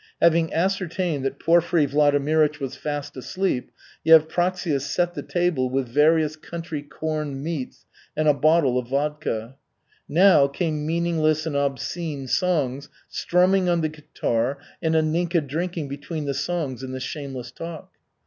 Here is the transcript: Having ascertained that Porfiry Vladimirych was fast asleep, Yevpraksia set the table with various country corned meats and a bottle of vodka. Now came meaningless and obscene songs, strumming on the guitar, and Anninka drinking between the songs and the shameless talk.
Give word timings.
Having 0.19 0.51
ascertained 0.51 1.23
that 1.25 1.37
Porfiry 1.37 1.85
Vladimirych 1.85 2.59
was 2.59 2.75
fast 2.75 3.15
asleep, 3.15 3.69
Yevpraksia 4.03 4.81
set 4.81 5.13
the 5.13 5.21
table 5.21 5.69
with 5.69 5.87
various 5.87 6.35
country 6.35 6.81
corned 6.81 7.43
meats 7.43 7.85
and 8.17 8.27
a 8.27 8.33
bottle 8.33 8.79
of 8.79 8.87
vodka. 8.87 9.57
Now 10.09 10.47
came 10.47 10.87
meaningless 10.87 11.45
and 11.45 11.55
obscene 11.55 12.27
songs, 12.27 12.89
strumming 13.09 13.69
on 13.69 13.81
the 13.81 13.89
guitar, 13.89 14.57
and 14.81 14.95
Anninka 14.95 15.39
drinking 15.45 15.87
between 15.89 16.25
the 16.25 16.33
songs 16.33 16.81
and 16.81 16.95
the 16.95 16.99
shameless 16.99 17.51
talk. 17.51 17.91